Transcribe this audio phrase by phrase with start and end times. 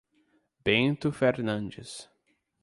[0.65, 2.09] Bento Fernandes